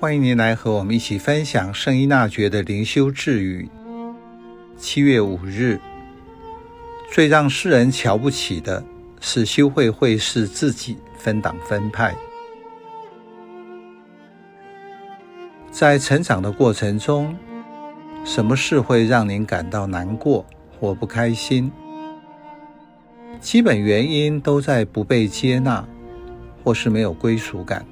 [0.00, 3.68] 欢迎您来和我们一起分享圣依纳爵的灵修智语。
[4.76, 5.80] 七月五日，
[7.10, 8.84] 最让世人瞧不起的
[9.20, 12.14] 是修会会士自己分党分派。
[15.72, 17.36] 在成长的过程中，
[18.24, 20.46] 什么事会让您感到难过
[20.78, 21.72] 或不开心？
[23.40, 25.84] 基本原因都在不被接纳，
[26.62, 27.84] 或是没有归属感。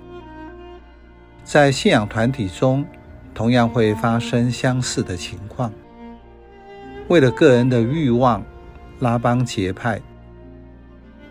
[1.47, 2.85] 在信仰团体中，
[3.33, 5.73] 同样会发生相似的情况。
[7.07, 8.43] 为了个人的欲望，
[8.99, 10.01] 拉帮结派。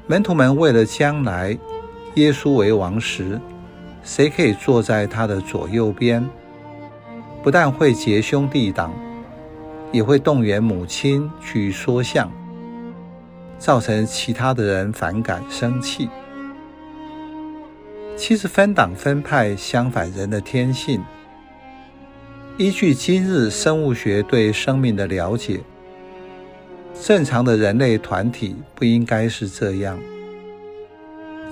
[0.07, 1.57] 门徒们为了将来
[2.13, 3.37] 耶稣为王时，
[4.03, 6.25] 谁可以坐在他的左右边，
[7.43, 8.93] 不但会结兄弟党，
[9.91, 12.31] 也会动员母亲去说项，
[13.59, 16.07] 造成其他的人反感生气。
[18.17, 21.03] 其实分党分派相反人的天性。
[22.57, 25.59] 依据今日生物学对生命的了解，
[27.03, 29.99] 正常的人类团体不应该是这样。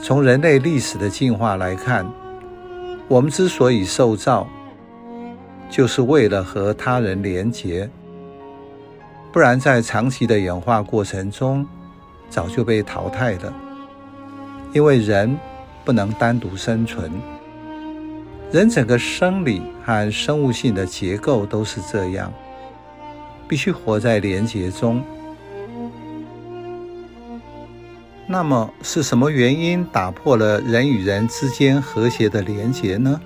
[0.02, 2.10] 从人类历史的进化来看，
[3.10, 4.48] 我们之所以受造，
[5.70, 7.90] 就是为了和他人连结，
[9.34, 11.68] 不然在长期的演化过程中，
[12.30, 13.54] 早就被淘汰了。
[14.72, 15.38] 因为人。
[15.84, 17.12] 不能单独生存。
[18.52, 22.32] 人整个生理和生物性的结构都是这样，
[23.48, 25.04] 必须活在连结中。
[28.26, 33.20] 那么是什么原因打破了人与人之间和谐的连结呢？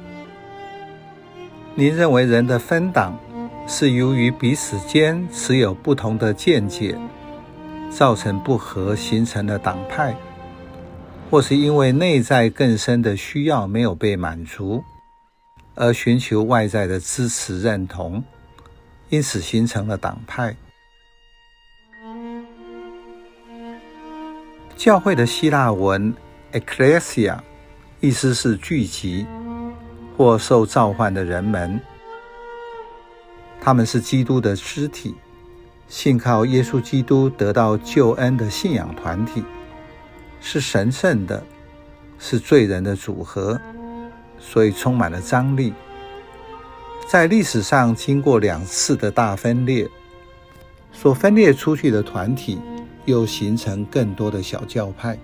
[1.76, 3.16] 您认为人的分党
[3.68, 6.98] 是由于彼此间持有不同的见解，
[7.92, 10.16] 造成不和，形成了党派？
[11.30, 14.82] 或是因为内在更深的需要没有被满足，
[15.76, 18.24] 而寻求外在的支持认同，
[19.10, 20.56] 因此形成了党派。
[24.78, 26.14] 教会的希腊文
[26.54, 27.40] “ecclesia”
[28.00, 29.26] 意思是聚集
[30.16, 31.78] 或受召唤的人们，
[33.60, 35.14] 他们是基督的肢体，
[35.90, 39.44] 信靠耶稣基督得到救恩的信仰团体。
[40.40, 41.44] 是神圣的，
[42.20, 43.60] 是罪人的组合，
[44.40, 45.74] 所以充满了张力。
[47.08, 49.90] 在历史上经过两次的大分裂，
[50.92, 52.60] 所分裂出去的团体
[53.06, 55.18] 又形成更多的小教派。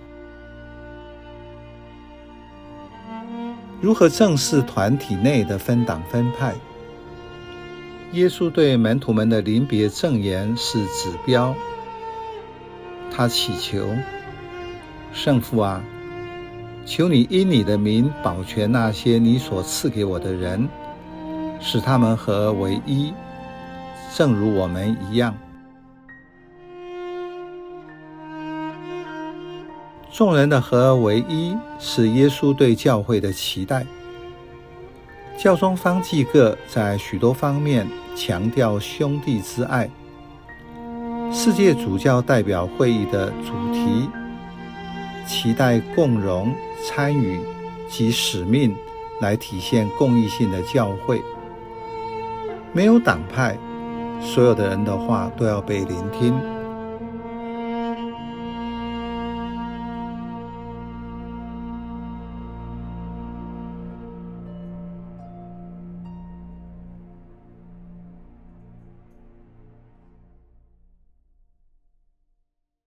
[3.81, 6.56] 如何正视团体内的分党分派？
[8.13, 11.53] 耶稣对门徒们的临别赠言是指标。
[13.12, 13.90] 他祈求。
[15.13, 15.81] 圣父啊，
[16.85, 20.68] 求你因你的名保全那些你所赐给我的人，
[21.62, 23.13] 使他们合而为一，
[24.16, 25.34] 正如我们一样。
[30.12, 33.85] 众人的合而为一是耶稣对教会的期待。
[35.38, 39.90] 教宗方济各在许多方面强调兄弟之爱。
[41.31, 44.09] 世界主教代表会议的主题。
[45.28, 46.53] 期待共荣、
[46.84, 47.39] 参与
[47.89, 48.75] 及使命
[49.19, 51.22] 来体现公益性的教会，
[52.72, 53.57] 没有党派，
[54.22, 56.34] 所有的人的话都要被聆听。